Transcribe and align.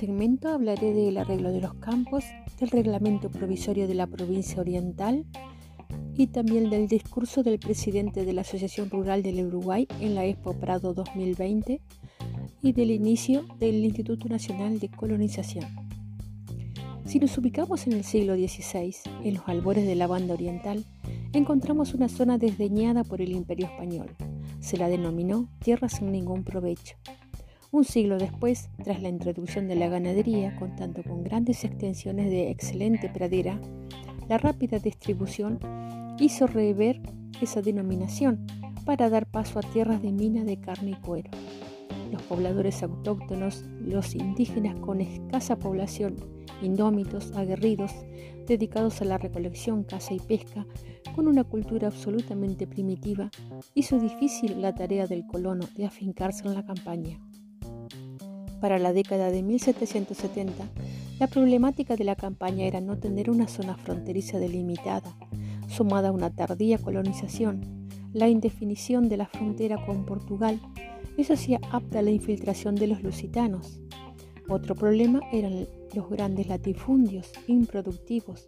segmento 0.00 0.48
hablaré 0.48 0.94
del 0.94 1.18
arreglo 1.18 1.52
de 1.52 1.60
los 1.60 1.74
campos, 1.74 2.24
del 2.58 2.70
reglamento 2.70 3.28
provisorio 3.28 3.86
de 3.86 3.92
la 3.92 4.06
provincia 4.06 4.58
oriental 4.58 5.26
y 6.16 6.28
también 6.28 6.70
del 6.70 6.88
discurso 6.88 7.42
del 7.42 7.58
presidente 7.58 8.24
de 8.24 8.32
la 8.32 8.40
Asociación 8.40 8.88
Rural 8.88 9.22
del 9.22 9.44
Uruguay 9.44 9.86
en 10.00 10.14
la 10.14 10.24
Expo 10.24 10.54
Prado 10.54 10.94
2020 10.94 11.82
y 12.62 12.72
del 12.72 12.92
inicio 12.92 13.44
del 13.58 13.84
Instituto 13.84 14.26
Nacional 14.26 14.80
de 14.80 14.88
Colonización. 14.88 15.66
Si 17.04 17.18
nos 17.18 17.36
ubicamos 17.36 17.86
en 17.86 17.92
el 17.92 18.04
siglo 18.04 18.36
XVI, 18.36 18.96
en 19.22 19.34
los 19.34 19.46
albores 19.48 19.86
de 19.86 19.96
la 19.96 20.06
banda 20.06 20.32
oriental, 20.32 20.82
encontramos 21.34 21.92
una 21.92 22.08
zona 22.08 22.38
desdeñada 22.38 23.04
por 23.04 23.20
el 23.20 23.32
imperio 23.32 23.66
español. 23.66 24.08
Se 24.60 24.78
la 24.78 24.88
denominó 24.88 25.50
tierra 25.58 25.90
sin 25.90 26.10
ningún 26.10 26.42
provecho. 26.42 26.96
Un 27.72 27.84
siglo 27.84 28.18
después, 28.18 28.68
tras 28.82 29.00
la 29.00 29.08
introducción 29.08 29.68
de 29.68 29.76
la 29.76 29.88
ganadería, 29.88 30.56
contando 30.56 31.04
con 31.04 31.22
grandes 31.22 31.62
extensiones 31.62 32.28
de 32.28 32.50
excelente 32.50 33.08
pradera, 33.08 33.60
la 34.28 34.38
rápida 34.38 34.80
distribución 34.80 35.60
hizo 36.18 36.48
rever 36.48 37.00
esa 37.40 37.62
denominación 37.62 38.44
para 38.84 39.08
dar 39.08 39.24
paso 39.26 39.60
a 39.60 39.62
tierras 39.62 40.02
de 40.02 40.10
mina 40.10 40.42
de 40.42 40.60
carne 40.60 40.90
y 40.90 40.94
cuero. 40.94 41.30
Los 42.10 42.22
pobladores 42.22 42.82
autóctonos, 42.82 43.64
los 43.80 44.16
indígenas 44.16 44.74
con 44.80 45.00
escasa 45.00 45.56
población, 45.56 46.16
indómitos, 46.62 47.30
aguerridos, 47.36 47.92
dedicados 48.48 49.00
a 49.00 49.04
la 49.04 49.16
recolección, 49.16 49.84
caza 49.84 50.12
y 50.12 50.18
pesca, 50.18 50.66
con 51.14 51.28
una 51.28 51.44
cultura 51.44 51.86
absolutamente 51.86 52.66
primitiva, 52.66 53.30
hizo 53.74 54.00
difícil 54.00 54.60
la 54.60 54.74
tarea 54.74 55.06
del 55.06 55.24
colono 55.24 55.68
de 55.76 55.86
afincarse 55.86 56.48
en 56.48 56.54
la 56.54 56.66
campaña. 56.66 57.20
Para 58.60 58.78
la 58.78 58.92
década 58.92 59.30
de 59.30 59.42
1770, 59.42 60.64
la 61.18 61.26
problemática 61.26 61.96
de 61.96 62.04
la 62.04 62.16
campaña 62.16 62.64
era 62.66 62.80
no 62.80 62.98
tener 62.98 63.30
una 63.30 63.48
zona 63.48 63.76
fronteriza 63.76 64.38
delimitada, 64.38 65.16
sumada 65.68 66.08
a 66.08 66.12
una 66.12 66.30
tardía 66.30 66.78
colonización, 66.78 67.80
la 68.12 68.28
indefinición 68.28 69.08
de 69.08 69.16
la 69.16 69.26
frontera 69.26 69.84
con 69.86 70.04
Portugal, 70.04 70.60
eso 71.16 71.34
hacía 71.34 71.60
apta 71.70 72.00
a 72.00 72.02
la 72.02 72.10
infiltración 72.10 72.74
de 72.74 72.88
los 72.88 73.02
lusitanos. 73.02 73.80
Otro 74.48 74.74
problema 74.74 75.20
eran 75.32 75.68
los 75.94 76.10
grandes 76.10 76.48
latifundios 76.48 77.30
improductivos. 77.46 78.44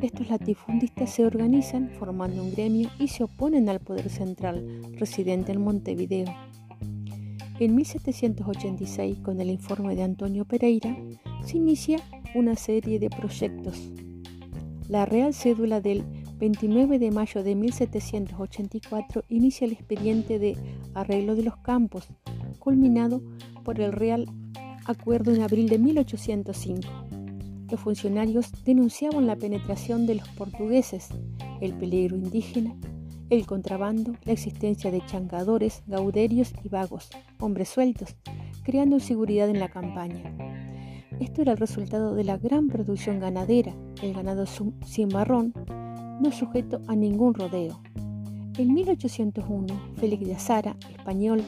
Estos 0.00 0.28
latifundistas 0.28 1.10
se 1.10 1.26
organizan 1.26 1.90
formando 1.90 2.42
un 2.42 2.52
gremio 2.52 2.90
y 3.00 3.08
se 3.08 3.24
oponen 3.24 3.68
al 3.68 3.80
poder 3.80 4.08
central 4.08 4.82
residente 4.98 5.52
en 5.52 5.62
Montevideo. 5.62 6.32
En 7.62 7.76
1786, 7.76 9.18
con 9.18 9.40
el 9.40 9.48
informe 9.48 9.94
de 9.94 10.02
Antonio 10.02 10.44
Pereira, 10.44 10.96
se 11.44 11.58
inicia 11.58 12.00
una 12.34 12.56
serie 12.56 12.98
de 12.98 13.08
proyectos. 13.08 13.92
La 14.88 15.06
Real 15.06 15.32
Cédula 15.32 15.80
del 15.80 16.02
29 16.38 16.98
de 16.98 17.12
mayo 17.12 17.44
de 17.44 17.54
1784 17.54 19.22
inicia 19.28 19.66
el 19.66 19.74
expediente 19.74 20.40
de 20.40 20.56
arreglo 20.94 21.36
de 21.36 21.44
los 21.44 21.56
campos, 21.58 22.08
culminado 22.58 23.22
por 23.62 23.80
el 23.80 23.92
Real 23.92 24.26
Acuerdo 24.86 25.32
en 25.32 25.42
abril 25.42 25.68
de 25.68 25.78
1805. 25.78 26.88
Los 27.70 27.78
funcionarios 27.78 28.50
denunciaban 28.64 29.28
la 29.28 29.36
penetración 29.36 30.08
de 30.08 30.16
los 30.16 30.28
portugueses, 30.30 31.10
el 31.60 31.74
peligro 31.74 32.16
indígena 32.16 32.74
el 33.32 33.46
contrabando, 33.46 34.14
la 34.26 34.34
existencia 34.34 34.90
de 34.90 35.00
changadores, 35.06 35.82
gauderios 35.86 36.52
y 36.62 36.68
vagos, 36.68 37.08
hombres 37.40 37.70
sueltos, 37.70 38.14
creando 38.62 38.96
inseguridad 38.96 39.48
en 39.48 39.58
la 39.58 39.70
campaña. 39.70 40.36
Esto 41.18 41.40
era 41.40 41.52
el 41.52 41.58
resultado 41.58 42.14
de 42.14 42.24
la 42.24 42.36
gran 42.36 42.68
producción 42.68 43.20
ganadera, 43.20 43.74
el 44.02 44.12
ganado 44.12 44.44
cimarrón, 44.84 45.54
no 46.20 46.30
sujeto 46.30 46.82
a 46.88 46.94
ningún 46.94 47.32
rodeo. 47.32 47.80
En 48.58 48.74
1801, 48.74 49.66
Félix 49.96 50.26
de 50.26 50.34
Azara, 50.34 50.76
español, 50.94 51.42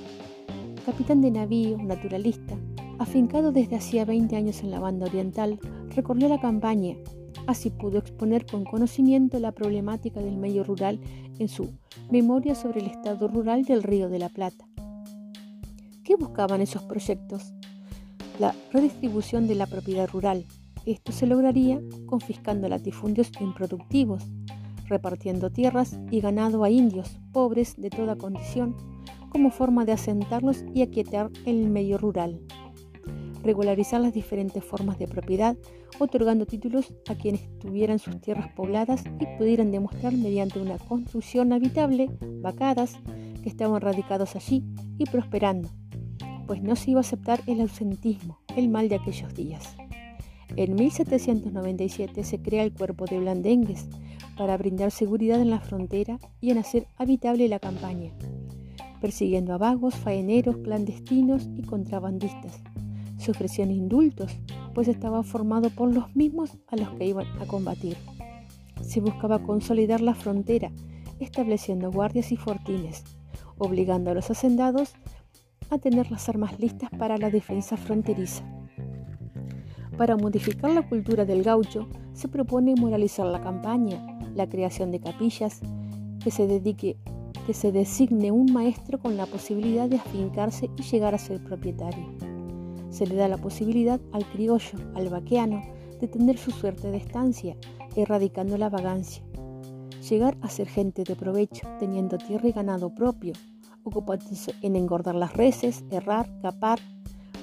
capitán 0.87 1.20
de 1.20 1.32
navío, 1.32 1.76
naturalista, 1.76 2.56
afincado 2.98 3.53
desde 3.53 3.76
hacía 3.76 4.06
20 4.06 4.34
años 4.37 4.62
en 4.62 4.70
la 4.70 4.81
banda 4.81 5.04
oriental, 5.04 5.58
recorrió 5.94 6.31
la 6.31 6.41
campaña 6.41 6.97
Así 7.47 7.70
pudo 7.70 7.98
exponer 7.98 8.47
con 8.47 8.64
conocimiento 8.64 9.38
la 9.38 9.53
problemática 9.53 10.20
del 10.20 10.37
medio 10.37 10.64
rural 10.64 10.98
en 11.38 11.48
su 11.48 11.72
Memoria 12.10 12.54
sobre 12.54 12.80
el 12.80 12.86
Estado 12.86 13.28
Rural 13.28 13.64
del 13.64 13.82
Río 13.82 14.08
de 14.08 14.18
la 14.18 14.28
Plata. 14.28 14.64
¿Qué 16.04 16.16
buscaban 16.16 16.60
esos 16.60 16.82
proyectos? 16.82 17.54
La 18.38 18.54
redistribución 18.72 19.46
de 19.46 19.54
la 19.54 19.66
propiedad 19.66 20.08
rural. 20.08 20.44
Esto 20.86 21.12
se 21.12 21.26
lograría 21.26 21.80
confiscando 22.06 22.68
latifundios 22.68 23.30
improductivos, 23.40 24.22
repartiendo 24.86 25.50
tierras 25.50 25.98
y 26.10 26.20
ganado 26.20 26.62
a 26.64 26.70
indios 26.70 27.18
pobres 27.32 27.74
de 27.76 27.90
toda 27.90 28.16
condición 28.16 28.76
como 29.30 29.50
forma 29.50 29.84
de 29.84 29.92
asentarlos 29.92 30.64
y 30.74 30.82
aquietar 30.82 31.30
el 31.46 31.68
medio 31.70 31.98
rural 31.98 32.40
regularizar 33.44 34.00
las 34.00 34.12
diferentes 34.12 34.64
formas 34.64 34.98
de 34.98 35.06
propiedad, 35.06 35.56
otorgando 35.99 36.47
títulos 36.47 36.93
a 37.09 37.15
quienes 37.15 37.59
tuvieran 37.59 37.99
sus 37.99 38.21
tierras 38.21 38.53
pobladas 38.53 39.05
y 39.21 39.27
pudieran 39.38 39.71
demostrar 39.71 40.12
mediante 40.12 40.60
una 40.60 40.78
construcción 40.78 41.53
habitable, 41.53 42.10
vacadas, 42.41 42.97
que 43.43 43.49
estaban 43.49 43.81
radicados 43.81 44.37
allí 44.37 44.65
y 44.99 45.05
prosperando, 45.05 45.69
pues 46.47 46.62
no 46.62 46.77
se 46.77 46.93
iba 46.93 47.00
a 47.00 47.03
aceptar 47.03 47.41
el 47.47 47.60
ausentismo, 47.60 48.38
el 48.56 48.69
mal 48.69 48.88
de 48.88 48.97
aquellos 48.97 49.34
días. 49.34 49.77
En 50.56 50.75
1797 50.75 52.25
se 52.25 52.41
crea 52.41 52.62
el 52.62 52.72
cuerpo 52.72 53.06
de 53.06 53.19
blandengues 53.19 53.88
para 54.37 54.56
brindar 54.56 54.91
seguridad 54.91 55.41
en 55.41 55.50
la 55.50 55.61
frontera 55.61 56.19
y 56.41 56.50
en 56.50 56.59
hacer 56.59 56.87
habitable 56.97 57.49
la 57.49 57.59
campaña, 57.59 58.12
persiguiendo 59.00 59.53
a 59.53 59.59
vagos, 59.59 59.94
faeneros, 59.94 60.56
clandestinos 60.59 61.49
y 61.56 61.62
contrabandistas 61.62 62.62
se 63.25 63.31
ofrecían 63.31 63.71
indultos, 63.71 64.32
pues 64.74 64.88
estaba 64.88 65.22
formado 65.22 65.70
por 65.70 65.92
los 65.94 66.14
mismos 66.14 66.58
a 66.68 66.76
los 66.76 66.90
que 66.90 67.06
iban 67.06 67.26
a 67.40 67.46
combatir. 67.46 67.96
Se 68.82 69.00
buscaba 69.00 69.42
consolidar 69.42 70.00
la 70.00 70.14
frontera, 70.14 70.70
estableciendo 71.20 71.90
guardias 71.90 72.32
y 72.32 72.36
fortines, 72.36 73.04
obligando 73.56 74.10
a 74.10 74.14
los 74.14 74.30
hacendados 74.30 74.94
a 75.70 75.78
tener 75.78 76.10
las 76.10 76.28
armas 76.28 76.58
listas 76.58 76.90
para 76.90 77.16
la 77.16 77.30
defensa 77.30 77.76
fronteriza. 77.76 78.44
Para 79.96 80.16
modificar 80.16 80.70
la 80.70 80.86
cultura 80.88 81.24
del 81.24 81.44
gaucho, 81.44 81.88
se 82.12 82.28
propone 82.28 82.74
moralizar 82.74 83.26
la 83.26 83.40
campaña, 83.40 84.04
la 84.34 84.48
creación 84.48 84.90
de 84.90 85.00
capillas, 85.00 85.60
que 86.22 86.30
se 86.30 86.46
que 87.46 87.52
se 87.52 87.72
designe 87.72 88.30
un 88.32 88.52
maestro 88.52 88.98
con 88.98 89.16
la 89.16 89.26
posibilidad 89.26 89.88
de 89.88 89.96
afincarse 89.96 90.70
y 90.78 90.82
llegar 90.82 91.14
a 91.14 91.18
ser 91.18 91.44
propietario 91.44 92.33
se 92.94 93.09
le 93.09 93.16
da 93.16 93.27
la 93.27 93.38
posibilidad 93.38 94.00
al 94.12 94.25
criollo, 94.25 94.78
al 94.94 95.09
vaqueano, 95.09 95.62
de 96.00 96.06
tener 96.06 96.38
su 96.38 96.53
suerte 96.53 96.93
de 96.93 96.99
estancia, 96.99 97.56
erradicando 97.97 98.56
la 98.56 98.69
vagancia. 98.69 99.25
Llegar 100.09 100.37
a 100.43 100.49
ser 100.49 100.69
gente 100.69 101.03
de 101.03 101.16
provecho, 101.16 101.66
teniendo 101.81 102.19
tierra 102.19 102.49
y 102.49 102.53
ganado 102.53 102.94
propio, 102.94 103.32
ocupándose 103.82 104.55
en 104.62 104.77
engordar 104.77 105.16
las 105.16 105.32
reses, 105.32 105.84
errar, 105.91 106.31
capar, 106.41 106.78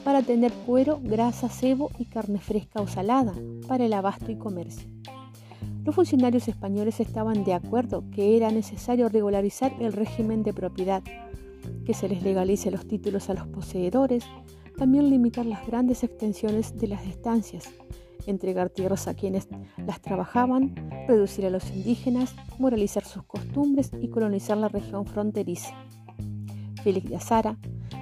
para 0.05 0.21
tener 0.21 0.53
cuero, 0.65 0.99
grasa, 1.03 1.49
cebo 1.49 1.91
y 1.99 2.05
carne 2.05 2.39
fresca 2.39 2.81
o 2.81 2.87
salada 2.87 3.33
para 3.67 3.85
el 3.85 3.93
abasto 3.93 4.31
y 4.31 4.37
comercio. 4.37 4.87
Los 5.83 5.95
funcionarios 5.95 6.47
españoles 6.47 7.01
estaban 7.01 7.43
de 7.43 7.55
acuerdo 7.55 8.05
que 8.11 8.37
era 8.37 8.51
necesario 8.51 9.09
regularizar 9.09 9.73
el 9.81 9.91
régimen 9.91 10.43
de 10.43 10.53
propiedad, 10.53 11.03
que 11.85 11.93
se 11.93 12.07
les 12.07 12.23
legalice 12.23 12.71
los 12.71 12.87
títulos 12.87 13.29
a 13.29 13.33
los 13.33 13.47
poseedores, 13.47 14.23
también 14.81 15.11
limitar 15.11 15.45
las 15.45 15.67
grandes 15.67 16.03
extensiones 16.03 16.75
de 16.75 16.87
las 16.87 17.05
estancias, 17.05 17.69
entregar 18.25 18.71
tierras 18.71 19.07
a 19.07 19.13
quienes 19.13 19.47
las 19.77 20.01
trabajaban, 20.01 20.73
reducir 21.07 21.45
a 21.45 21.51
los 21.51 21.69
indígenas, 21.69 22.33
moralizar 22.57 23.05
sus 23.05 23.21
costumbres 23.21 23.91
y 24.01 24.07
colonizar 24.07 24.57
la 24.57 24.69
región 24.69 25.05
fronteriza. 25.05 25.75
Félix 26.83 27.11
de 27.11 27.15
Azara, 27.15 27.57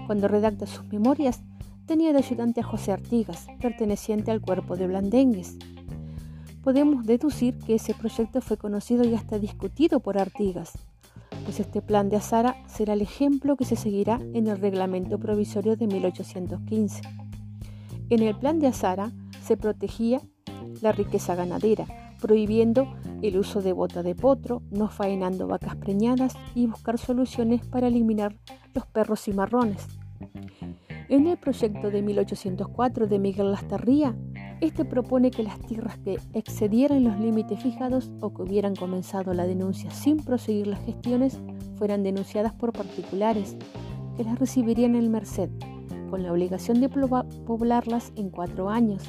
cuando 0.08 0.30
redacta 0.30 0.68
sus 0.68 0.86
memorias, 0.86 1.42
tenía 1.86 2.14
de 2.14 2.20
ayudante 2.20 2.62
a 2.62 2.64
José 2.64 2.94
Artigas, 2.94 3.48
perteneciente 3.60 4.32
al 4.32 4.40
cuerpo 4.40 4.78
de 4.78 4.88
Blandengues. 4.88 5.58
Podemos 6.64 7.06
deducir 7.06 7.58
que 7.58 7.76
ese 7.76 7.94
proyecto 7.94 8.40
fue 8.40 8.56
conocido 8.56 9.04
y 9.04 9.16
hasta 9.16 9.38
discutido 9.38 10.00
por 10.00 10.18
Artigas, 10.18 10.72
pues 11.44 11.60
este 11.60 11.82
plan 11.82 12.10
de 12.10 12.18
Azara 12.18 12.56
será 12.68 12.94
el 12.94 13.02
ejemplo 13.02 13.56
que 13.56 13.66
se 13.66 13.76
seguirá 13.76 14.20
en 14.34 14.48
el 14.48 14.60
reglamento 14.60 15.20
provisorio 15.20 15.76
de 15.76 15.88
1815. 15.88 17.02
En 18.10 18.24
el 18.24 18.36
plan 18.36 18.60
de 18.60 18.68
Azara 18.68 19.12
se 19.44 19.58
protegía 19.58 20.22
la 20.82 20.92
riqueza 20.92 21.36
ganadera, 21.36 21.86
prohibiendo 22.22 22.88
el 23.22 23.38
uso 23.38 23.62
de 23.62 23.74
bota 23.74 24.04
de 24.04 24.16
potro, 24.16 24.62
no 24.72 24.90
faenando 24.90 25.48
vacas 25.48 25.76
preñadas 25.76 26.34
y 26.56 26.68
buscar 26.68 26.98
soluciones 26.98 27.66
para 27.66 27.88
eliminar 27.88 28.36
los 28.74 28.86
perros 28.86 29.28
y 29.28 29.34
marrones. 29.34 29.88
En 31.08 31.28
el 31.28 31.38
proyecto 31.38 31.90
de 31.90 32.02
1804 32.02 33.08
de 33.08 33.20
Miguel 33.20 33.52
Lastarría, 33.52 34.16
este 34.62 34.84
propone 34.84 35.32
que 35.32 35.44
las 35.44 35.58
tierras 35.60 35.98
que 36.00 36.20
excedieran 36.34 37.04
los 37.04 37.18
límites 37.20 37.62
fijados 37.62 38.12
o 38.20 38.34
que 38.34 38.42
hubieran 38.42 38.76
comenzado 38.76 39.34
la 39.34 39.48
denuncia 39.48 39.90
sin 39.92 40.18
proseguir 40.18 40.68
las 40.68 40.84
gestiones 40.84 41.40
fueran 41.78 42.04
denunciadas 42.04 42.54
por 42.54 42.74
particulares, 42.74 43.56
que 44.18 44.24
las 44.26 44.38
recibirían 44.38 44.96
en 44.96 45.04
el 45.04 45.10
Merced, 45.10 45.50
con 46.10 46.24
la 46.24 46.34
obligación 46.34 46.82
de 46.82 46.90
poblarlas 46.90 48.12
en 48.18 48.30
cuatro 48.30 48.70
años. 48.70 49.04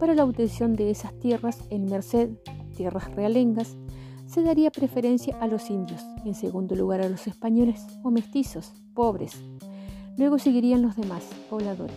Para 0.00 0.14
la 0.14 0.24
obtención 0.24 0.74
de 0.74 0.90
esas 0.90 1.16
tierras, 1.20 1.62
en 1.70 1.84
Merced, 1.84 2.30
tierras 2.76 3.14
realengas, 3.14 3.76
se 4.26 4.42
daría 4.42 4.70
preferencia 4.70 5.36
a 5.40 5.46
los 5.46 5.70
indios, 5.70 6.04
en 6.24 6.34
segundo 6.34 6.74
lugar 6.74 7.00
a 7.00 7.08
los 7.08 7.26
españoles 7.26 7.86
o 8.02 8.10
mestizos, 8.10 8.72
pobres. 8.92 9.40
Luego 10.16 10.38
seguirían 10.38 10.82
los 10.82 10.96
demás, 10.96 11.24
pobladores 11.48 11.96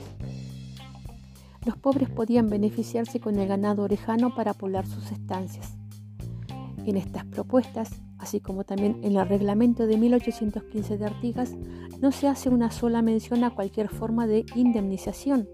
los 1.65 1.77
pobres 1.77 2.09
podían 2.09 2.49
beneficiarse 2.49 3.19
con 3.19 3.37
el 3.37 3.47
ganado 3.47 3.83
orejano 3.83 4.33
para 4.33 4.53
poblar 4.53 4.87
sus 4.87 5.11
estancias. 5.11 5.77
En 6.85 6.97
estas 6.97 7.25
propuestas, 7.25 7.91
así 8.17 8.39
como 8.39 8.63
también 8.63 8.99
en 9.03 9.15
el 9.15 9.27
reglamento 9.27 9.85
de 9.85 9.97
1815 9.97 10.97
de 10.97 11.05
Artigas, 11.05 11.55
no 11.99 12.11
se 12.11 12.27
hace 12.27 12.49
una 12.49 12.71
sola 12.71 13.01
mención 13.03 13.43
a 13.43 13.51
cualquier 13.51 13.89
forma 13.89 14.25
de 14.25 14.45
indemnización, 14.55 15.47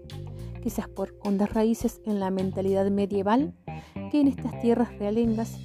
quizás 0.62 0.88
por 0.88 1.14
hondas 1.22 1.52
raíces 1.52 2.00
en 2.06 2.20
la 2.20 2.30
mentalidad 2.30 2.90
medieval, 2.90 3.54
que 4.10 4.20
en 4.20 4.28
estas 4.28 4.58
tierras 4.60 4.96
realengas, 4.98 5.58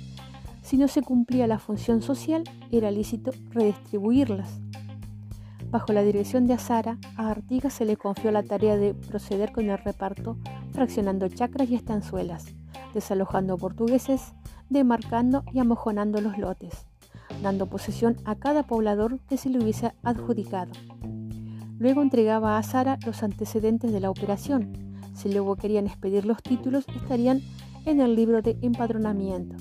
si 0.62 0.78
no 0.78 0.90
se 0.90 1.02
cumplía 1.02 1.48
la 1.48 1.60
función 1.60 2.02
social, 2.02 2.44
era 2.72 2.92
lícito 2.92 3.32
redistribuirlas 3.52 4.60
Bajo 5.74 5.92
la 5.92 6.04
dirección 6.04 6.46
de 6.46 6.54
Azara, 6.54 7.00
a 7.18 7.32
Artigas 7.32 7.74
se 7.74 7.84
le 7.84 7.98
confió 7.98 8.30
la 8.30 8.44
tarea 8.44 8.78
de 8.78 8.94
proceder 8.94 9.52
con 9.52 9.72
el 9.72 9.80
reparto, 9.80 10.38
fraccionando 10.72 11.28
chacras 11.30 11.68
y 11.68 11.74
estanzuelas, 11.74 12.46
desalojando 12.94 13.58
portugueses, 13.58 14.36
demarcando 14.70 15.44
y 15.52 15.58
amojonando 15.58 16.22
los 16.22 16.38
lotes, 16.38 16.86
dando 17.42 17.66
posesión 17.66 18.18
a 18.24 18.36
cada 18.36 18.68
poblador 18.68 19.18
que 19.22 19.38
se 19.38 19.50
le 19.50 19.58
hubiese 19.58 19.94
adjudicado. 20.04 20.74
Luego 21.80 22.04
entregaba 22.04 22.56
a 22.56 22.60
Azara 22.60 23.00
los 23.04 23.24
antecedentes 23.24 23.92
de 23.92 24.00
la 24.00 24.12
operación. 24.12 25.02
Si 25.16 25.34
luego 25.34 25.56
querían 25.56 25.88
expedir 25.88 26.24
los 26.28 26.44
títulos, 26.44 26.86
estarían 26.96 27.42
en 27.88 28.00
el 28.00 28.16
libro 28.16 28.44
de 28.44 28.60
empadronamiento. 28.62 29.56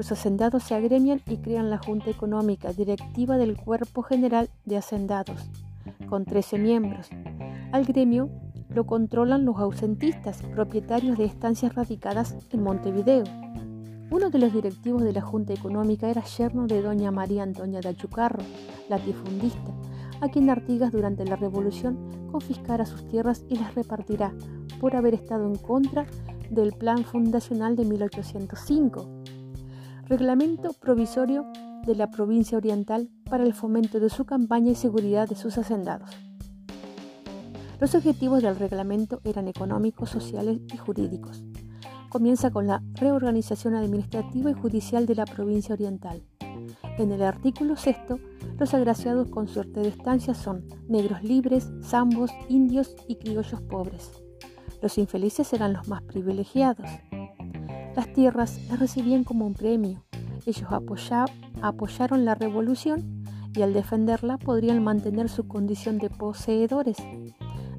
Los 0.00 0.12
hacendados 0.12 0.62
se 0.62 0.74
agremian 0.74 1.20
y 1.26 1.36
crean 1.36 1.68
la 1.68 1.76
Junta 1.76 2.08
Económica 2.08 2.72
Directiva 2.72 3.36
del 3.36 3.58
Cuerpo 3.58 4.00
General 4.00 4.48
de 4.64 4.78
Hacendados, 4.78 5.50
con 6.08 6.24
13 6.24 6.56
miembros. 6.56 7.10
Al 7.70 7.84
gremio 7.84 8.30
lo 8.70 8.86
controlan 8.86 9.44
los 9.44 9.58
ausentistas, 9.58 10.40
propietarios 10.54 11.18
de 11.18 11.26
estancias 11.26 11.74
radicadas 11.74 12.34
en 12.48 12.62
Montevideo. 12.62 13.24
Uno 14.10 14.30
de 14.30 14.38
los 14.38 14.54
directivos 14.54 15.02
de 15.02 15.12
la 15.12 15.20
Junta 15.20 15.52
Económica 15.52 16.08
era 16.08 16.24
yerno 16.24 16.66
de 16.66 16.80
doña 16.80 17.10
María 17.10 17.42
Antonia 17.42 17.80
de 17.80 17.90
Achucarro, 17.90 18.42
latifundista, 18.88 19.74
a 20.22 20.30
quien 20.30 20.48
Artigas 20.48 20.92
durante 20.92 21.26
la 21.26 21.36
Revolución 21.36 21.98
confiscará 22.32 22.86
sus 22.86 23.06
tierras 23.06 23.44
y 23.50 23.58
las 23.58 23.74
repartirá 23.74 24.32
por 24.80 24.96
haber 24.96 25.12
estado 25.12 25.46
en 25.46 25.56
contra 25.56 26.06
del 26.48 26.72
Plan 26.72 27.04
Fundacional 27.04 27.76
de 27.76 27.84
1805 27.84 29.19
Reglamento 30.10 30.72
provisorio 30.72 31.46
de 31.86 31.94
la 31.94 32.10
provincia 32.10 32.58
oriental 32.58 33.08
para 33.30 33.44
el 33.44 33.54
fomento 33.54 34.00
de 34.00 34.10
su 34.10 34.24
campaña 34.24 34.72
y 34.72 34.74
seguridad 34.74 35.28
de 35.28 35.36
sus 35.36 35.56
hacendados. 35.56 36.10
Los 37.78 37.94
objetivos 37.94 38.42
del 38.42 38.56
reglamento 38.56 39.20
eran 39.22 39.46
económicos, 39.46 40.10
sociales 40.10 40.62
y 40.74 40.78
jurídicos. 40.78 41.44
Comienza 42.08 42.50
con 42.50 42.66
la 42.66 42.82
reorganización 42.94 43.76
administrativa 43.76 44.50
y 44.50 44.54
judicial 44.54 45.06
de 45.06 45.14
la 45.14 45.26
provincia 45.26 45.76
oriental. 45.76 46.24
En 46.98 47.12
el 47.12 47.22
artículo 47.22 47.76
sexto, 47.76 48.18
los 48.58 48.74
agraciados 48.74 49.28
con 49.28 49.46
suerte 49.46 49.78
de 49.78 49.90
estancia 49.90 50.34
son 50.34 50.66
negros 50.88 51.22
libres, 51.22 51.70
zambos, 51.84 52.32
indios 52.48 52.96
y 53.06 53.14
criollos 53.14 53.60
pobres. 53.60 54.10
Los 54.82 54.98
infelices 54.98 55.52
eran 55.52 55.72
los 55.72 55.86
más 55.86 56.02
privilegiados. 56.02 56.90
Las 57.96 58.12
tierras 58.12 58.60
las 58.68 58.78
recibían 58.78 59.24
como 59.24 59.46
un 59.46 59.54
premio. 59.54 60.04
Ellos 60.46 60.68
apoyaron 61.62 62.24
la 62.24 62.34
revolución 62.34 63.24
y 63.54 63.62
al 63.62 63.72
defenderla 63.72 64.38
podrían 64.38 64.82
mantener 64.82 65.28
su 65.28 65.48
condición 65.48 65.98
de 65.98 66.08
poseedores, 66.08 66.96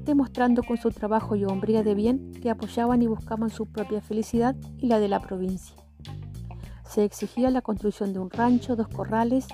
demostrando 0.04 0.62
con 0.62 0.76
su 0.76 0.90
trabajo 0.90 1.34
y 1.34 1.44
hombría 1.44 1.82
de 1.82 1.94
bien 1.94 2.32
que 2.32 2.50
apoyaban 2.50 3.02
y 3.02 3.06
buscaban 3.06 3.50
su 3.50 3.66
propia 3.66 4.00
felicidad 4.00 4.54
y 4.78 4.86
la 4.86 4.98
de 4.98 5.08
la 5.08 5.20
provincia. 5.20 5.76
Se 6.84 7.04
exigía 7.04 7.50
la 7.50 7.62
construcción 7.62 8.12
de 8.12 8.18
un 8.18 8.30
rancho, 8.30 8.76
dos 8.76 8.88
corrales, 8.88 9.46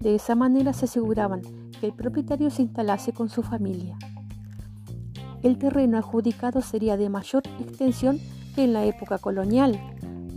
de 0.00 0.14
esa 0.14 0.34
manera 0.34 0.72
se 0.72 0.86
aseguraban 0.86 1.42
que 1.80 1.86
el 1.86 1.92
propietario 1.92 2.50
se 2.50 2.62
instalase 2.62 3.12
con 3.12 3.28
su 3.28 3.42
familia. 3.42 3.98
El 5.42 5.58
terreno 5.58 5.98
adjudicado 5.98 6.62
sería 6.62 6.96
de 6.96 7.10
mayor 7.10 7.42
extensión 7.60 8.18
que 8.54 8.64
en 8.64 8.72
la 8.72 8.84
época 8.86 9.18
colonial, 9.18 9.78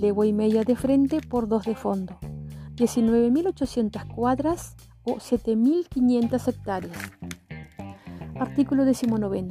legua 0.02 0.26
y 0.26 0.34
media 0.34 0.64
de 0.64 0.76
frente 0.76 1.22
por 1.22 1.48
dos 1.48 1.66
de 1.66 1.76
fondo, 1.76 2.18
19.800 2.76 4.08
cuadras 4.16 4.76
o 5.04 5.18
7.500 5.18 6.48
hectáreas. 6.48 6.98
Artículo 8.40 8.84
19. 8.84 9.50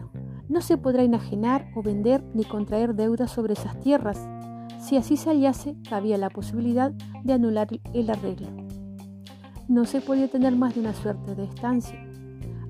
No 0.48 0.60
se 0.60 0.76
podrá 0.76 1.04
enajenar 1.04 1.70
o 1.76 1.82
vender 1.82 2.24
ni 2.34 2.44
contraer 2.44 2.96
deudas 2.96 3.30
sobre 3.30 3.52
esas 3.52 3.78
tierras. 3.78 4.28
Si 4.80 4.96
así 4.96 5.16
se 5.16 5.30
hallase, 5.30 5.76
había 5.92 6.18
la 6.18 6.30
posibilidad 6.30 6.90
de 7.22 7.32
anular 7.32 7.68
el 7.94 8.10
arreglo. 8.10 8.48
No 9.68 9.84
se 9.84 10.00
podía 10.00 10.26
tener 10.26 10.56
más 10.56 10.74
de 10.74 10.80
una 10.80 10.94
suerte 10.94 11.36
de 11.36 11.44
estancia. 11.44 12.04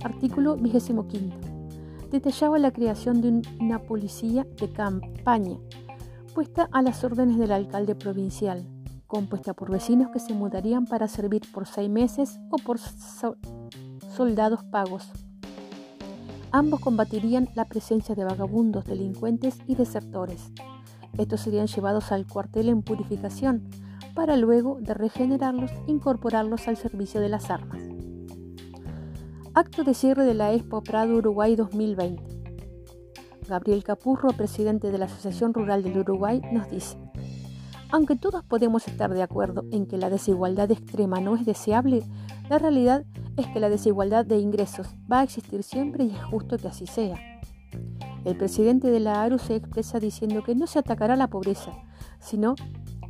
Artículo 0.04 0.58
25. 0.58 1.06
Detallaba 2.10 2.58
la 2.58 2.72
creación 2.72 3.22
de 3.22 3.40
una 3.58 3.78
policía 3.78 4.46
de 4.60 4.70
campaña 4.70 5.56
puesta 6.30 6.68
a 6.72 6.82
las 6.82 7.04
órdenes 7.04 7.38
del 7.38 7.52
alcalde 7.52 7.94
provincial, 7.94 8.66
compuesta 9.06 9.54
por 9.54 9.70
vecinos 9.70 10.10
que 10.12 10.20
se 10.20 10.32
mudarían 10.32 10.86
para 10.86 11.08
servir 11.08 11.42
por 11.52 11.66
seis 11.66 11.90
meses 11.90 12.38
o 12.50 12.56
por 12.56 12.78
soldados 14.16 14.64
pagos. 14.64 15.10
Ambos 16.52 16.80
combatirían 16.80 17.48
la 17.54 17.66
presencia 17.66 18.14
de 18.14 18.24
vagabundos, 18.24 18.84
delincuentes 18.84 19.58
y 19.66 19.74
desertores. 19.74 20.52
Estos 21.18 21.40
serían 21.40 21.66
llevados 21.66 22.12
al 22.12 22.26
cuartel 22.26 22.68
en 22.68 22.82
purificación, 22.82 23.68
para 24.14 24.36
luego 24.36 24.78
de 24.80 24.94
regenerarlos 24.94 25.70
incorporarlos 25.86 26.66
al 26.68 26.76
servicio 26.76 27.20
de 27.20 27.28
las 27.28 27.50
armas. 27.50 27.82
Acto 29.54 29.84
de 29.84 29.94
cierre 29.94 30.24
de 30.24 30.34
la 30.34 30.52
Expo 30.52 30.82
Prado 30.82 31.16
Uruguay 31.16 31.56
2020. 31.56 32.39
Gabriel 33.50 33.82
Capurro, 33.82 34.28
presidente 34.28 34.92
de 34.92 34.98
la 34.98 35.06
Asociación 35.06 35.52
Rural 35.52 35.82
del 35.82 35.98
Uruguay, 35.98 36.40
nos 36.52 36.70
dice, 36.70 36.96
aunque 37.90 38.14
todos 38.14 38.44
podemos 38.44 38.86
estar 38.86 39.12
de 39.12 39.24
acuerdo 39.24 39.64
en 39.72 39.86
que 39.86 39.98
la 39.98 40.08
desigualdad 40.08 40.70
extrema 40.70 41.20
no 41.20 41.34
es 41.34 41.44
deseable, 41.44 42.04
la 42.48 42.60
realidad 42.60 43.04
es 43.36 43.48
que 43.48 43.58
la 43.58 43.68
desigualdad 43.68 44.24
de 44.24 44.38
ingresos 44.38 44.86
va 45.10 45.18
a 45.18 45.22
existir 45.24 45.64
siempre 45.64 46.04
y 46.04 46.12
es 46.12 46.22
justo 46.22 46.58
que 46.58 46.68
así 46.68 46.86
sea. 46.86 47.16
El 48.24 48.36
presidente 48.36 48.88
de 48.92 49.00
la 49.00 49.20
ARU 49.20 49.40
se 49.40 49.56
expresa 49.56 49.98
diciendo 49.98 50.44
que 50.44 50.54
no 50.54 50.68
se 50.68 50.78
atacará 50.78 51.16
la 51.16 51.26
pobreza, 51.26 51.72
sino 52.20 52.54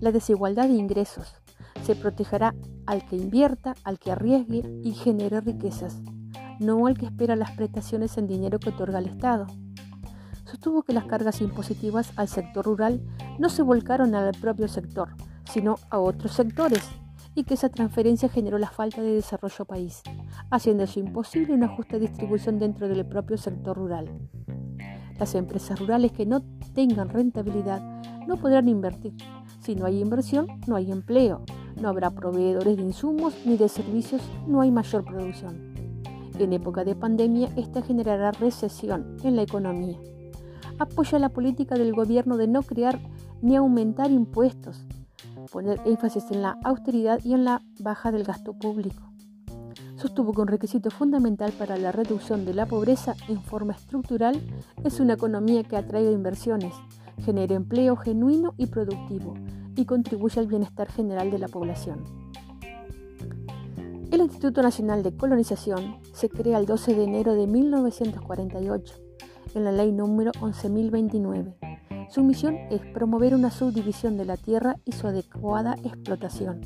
la 0.01 0.11
desigualdad 0.11 0.69
de 0.69 0.75
ingresos. 0.75 1.35
Se 1.83 1.95
protegerá 1.97 2.55
al 2.87 3.05
que 3.05 3.17
invierta, 3.17 3.75
al 3.85 3.99
que 3.99 4.11
arriesgue 4.11 4.63
y 4.83 4.93
genere 4.93 5.43
riquezas, 5.43 6.01
no 6.61 6.87
al 6.87 6.97
que 6.97 7.05
espera 7.05 7.37
las 7.37 7.51
prestaciones 7.51 8.17
en 8.17 8.27
dinero 8.27 8.59
que 8.59 8.71
otorga 8.71 9.01
el 9.01 9.07
Estado 9.07 9.47
sostuvo 10.51 10.83
que 10.83 10.93
las 10.93 11.05
cargas 11.05 11.41
impositivas 11.41 12.13
al 12.17 12.27
sector 12.27 12.65
rural 12.65 13.01
no 13.39 13.49
se 13.49 13.63
volcaron 13.63 14.15
al 14.17 14.35
propio 14.35 14.67
sector, 14.67 15.11
sino 15.45 15.77
a 15.91 16.01
otros 16.01 16.33
sectores, 16.33 16.83
y 17.37 17.45
que 17.45 17.55
esa 17.55 17.69
transferencia 17.69 18.29
generó 18.29 18.59
la 18.59 18.69
falta 18.69 19.01
de 19.01 19.15
desarrollo 19.15 19.65
país, 19.65 20.03
haciéndose 20.51 20.99
imposible 20.99 21.55
una 21.55 21.69
justa 21.69 21.99
distribución 21.99 22.59
dentro 22.59 22.89
del 22.89 23.07
propio 23.07 23.37
sector 23.37 23.77
rural. 23.77 24.11
Las 25.19 25.37
empresas 25.37 25.79
rurales 25.79 26.11
que 26.11 26.27
no 26.27 26.43
tengan 26.75 27.11
rentabilidad 27.11 27.81
no 28.27 28.37
podrán 28.37 28.69
invertir. 28.69 29.15
Si 29.61 29.77
no 29.77 29.87
hay 29.87 30.01
inversión, 30.01 30.49
no 30.67 30.75
hay 30.75 30.91
empleo, 30.91 31.45
no 31.81 31.89
habrá 31.89 32.11
proveedores 32.11 32.77
de 32.77 32.83
insumos 32.83 33.35
ni 33.45 33.57
de 33.57 33.69
servicios, 33.69 34.23
no 34.49 34.63
hay 34.63 34.73
mayor 34.73 35.05
producción. 35.05 35.75
En 36.39 36.53
época 36.55 36.85
de 36.85 36.97
pandemia, 36.97 37.51
esta 37.57 37.83
generará 37.83 38.33
recesión 38.33 39.17
en 39.23 39.37
la 39.37 39.43
economía 39.43 39.99
apoya 40.81 41.19
la 41.19 41.29
política 41.29 41.77
del 41.77 41.93
gobierno 41.93 42.39
de 42.39 42.49
no 42.49 42.63
crear 42.63 42.99
ni 43.43 43.55
aumentar 43.55 44.11
impuestos, 44.11 44.83
poner 45.53 45.79
énfasis 45.85 46.31
en 46.31 46.43
la 46.43 46.59
austeridad 46.65 47.21
y 47.23 47.35
en 47.35 47.45
la 47.45 47.63
baja 47.79 48.11
del 48.11 48.25
gasto 48.25 48.55
público. 48.55 49.03
sostuvo 49.97 50.33
que 50.33 50.41
un 50.41 50.49
requisito 50.49 50.91
fundamental 50.91 51.53
para 51.53 51.77
la 51.77 51.93
reducción 51.93 52.47
de 52.47 52.55
la 52.55 52.65
pobreza 52.65 53.15
en 53.29 53.43
forma 53.43 53.75
estructural 53.75 54.41
es 54.83 54.99
una 54.99 55.13
economía 55.13 55.63
que 55.63 55.77
atraiga 55.77 56.11
inversiones, 56.11 56.73
genere 57.23 57.55
empleo 57.55 57.97
genuino 57.97 58.55
y 58.57 58.67
productivo 58.67 59.35
y 59.77 59.85
contribuya 59.85 60.41
al 60.41 60.49
bienestar 60.49 60.91
general 60.91 61.31
de 61.31 61.39
la 61.39 61.49
población. 61.49 62.03
El 64.11 64.23
Instituto 64.23 64.63
Nacional 64.63 65.03
de 65.03 65.15
Colonización 65.15 65.99
se 66.15 66.31
crea 66.31 66.59
el 66.59 66.65
12 66.65 66.95
de 66.95 67.05
enero 67.05 67.35
de 67.35 67.47
1948 67.47 69.10
en 69.55 69.65
la 69.65 69.73
ley 69.73 69.93
número 69.93 70.33
11.029. 70.33 71.55
Su 72.11 72.23
misión 72.25 72.57
es 72.71 72.81
promover 72.93 73.35
una 73.35 73.51
subdivisión 73.51 74.17
de 74.17 74.25
la 74.25 74.37
tierra 74.37 74.77
y 74.85 74.93
su 74.93 75.07
adecuada 75.07 75.77
explotación, 75.85 76.61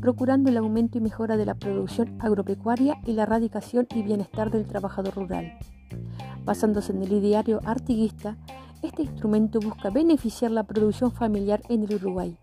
procurando 0.00 0.48
el 0.48 0.56
aumento 0.56 0.98
y 0.98 1.00
mejora 1.02 1.36
de 1.36 1.44
la 1.44 1.54
producción 1.54 2.16
agropecuaria 2.20 2.96
y 3.04 3.12
la 3.12 3.24
erradicación 3.24 3.86
y 3.94 4.02
bienestar 4.02 4.50
del 4.50 4.66
trabajador 4.66 5.14
rural. 5.14 5.58
Basándose 6.44 6.92
en 6.92 7.02
el 7.02 7.12
ideario 7.12 7.60
artiguista, 7.64 8.36
este 8.82 9.02
instrumento 9.02 9.60
busca 9.60 9.90
beneficiar 9.90 10.50
la 10.50 10.64
producción 10.64 11.12
familiar 11.12 11.62
en 11.68 11.84
el 11.84 11.94
Uruguay. 11.94 12.38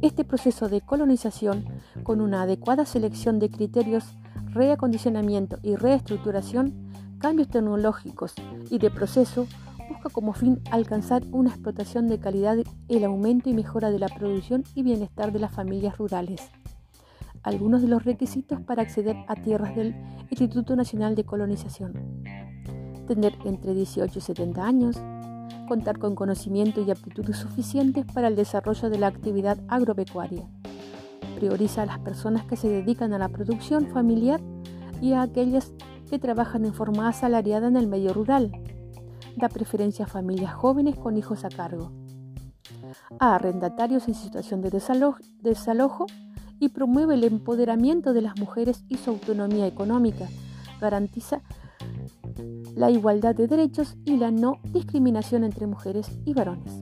Este 0.00 0.24
proceso 0.24 0.68
de 0.68 0.80
colonización, 0.80 1.64
con 2.02 2.20
una 2.20 2.42
adecuada 2.42 2.84
selección 2.84 3.38
de 3.38 3.50
criterios, 3.50 4.04
reacondicionamiento 4.46 5.58
y 5.62 5.76
reestructuración, 5.76 6.81
cambios 7.22 7.48
tecnológicos 7.48 8.34
y 8.68 8.78
de 8.78 8.90
proceso, 8.90 9.46
busca 9.88 10.08
como 10.10 10.32
fin 10.32 10.60
alcanzar 10.72 11.22
una 11.30 11.50
explotación 11.50 12.08
de 12.08 12.18
calidad, 12.18 12.56
el 12.88 13.04
aumento 13.04 13.48
y 13.48 13.54
mejora 13.54 13.92
de 13.92 14.00
la 14.00 14.08
producción 14.08 14.64
y 14.74 14.82
bienestar 14.82 15.30
de 15.30 15.38
las 15.38 15.52
familias 15.52 15.98
rurales. 15.98 16.50
Algunos 17.44 17.80
de 17.80 17.86
los 17.86 18.04
requisitos 18.04 18.60
para 18.60 18.82
acceder 18.82 19.16
a 19.28 19.36
tierras 19.36 19.76
del 19.76 19.94
Instituto 20.30 20.74
Nacional 20.74 21.14
de 21.14 21.24
Colonización 21.24 22.12
tener 23.06 23.36
entre 23.44 23.74
18 23.74 24.18
y 24.18 24.22
70 24.22 24.64
años, 24.64 24.96
contar 25.68 25.98
con 25.98 26.14
conocimiento 26.14 26.82
y 26.82 26.90
aptitudes 26.90 27.36
suficientes 27.36 28.04
para 28.06 28.28
el 28.28 28.36
desarrollo 28.36 28.90
de 28.90 28.98
la 28.98 29.08
actividad 29.08 29.58
agropecuaria. 29.68 30.48
Prioriza 31.36 31.82
a 31.82 31.86
las 31.86 31.98
personas 32.00 32.44
que 32.46 32.56
se 32.56 32.68
dedican 32.68 33.12
a 33.12 33.18
la 33.18 33.28
producción 33.28 33.86
familiar 33.88 34.40
y 35.00 35.12
a 35.12 35.22
aquellas 35.22 35.72
que 36.12 36.18
trabajan 36.18 36.66
en 36.66 36.74
forma 36.74 37.08
asalariada 37.08 37.68
en 37.68 37.76
el 37.78 37.88
medio 37.88 38.12
rural. 38.12 38.52
Da 39.34 39.48
preferencia 39.48 40.04
a 40.04 40.08
familias 40.08 40.52
jóvenes 40.52 40.94
con 40.94 41.16
hijos 41.16 41.46
a 41.46 41.48
cargo, 41.48 41.90
a 43.18 43.36
arrendatarios 43.36 44.08
en 44.08 44.14
situación 44.14 44.60
de 44.60 44.68
desalojo 45.40 46.06
y 46.60 46.68
promueve 46.68 47.14
el 47.14 47.24
empoderamiento 47.24 48.12
de 48.12 48.20
las 48.20 48.38
mujeres 48.38 48.84
y 48.90 48.98
su 48.98 49.08
autonomía 49.08 49.66
económica. 49.66 50.28
Garantiza 50.82 51.40
la 52.76 52.90
igualdad 52.90 53.34
de 53.34 53.46
derechos 53.46 53.96
y 54.04 54.18
la 54.18 54.30
no 54.30 54.58
discriminación 54.64 55.44
entre 55.44 55.66
mujeres 55.66 56.10
y 56.26 56.34
varones. 56.34 56.78